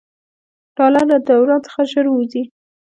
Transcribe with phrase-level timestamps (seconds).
[0.77, 2.43] ډالر له دوران څخه ژر ووځي.